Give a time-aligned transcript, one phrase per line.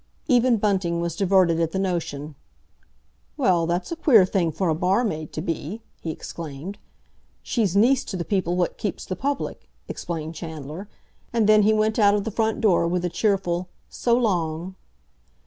[0.27, 2.33] Even Bunting was diverted at the notion.
[3.37, 6.79] "Well, that's a queer thing for a barmaid to be!" he exclaimed.
[7.43, 10.89] "She's niece to the people what keeps the public," explained Chandler;
[11.31, 14.75] and then he went out of the front door with a cheerful "So long!"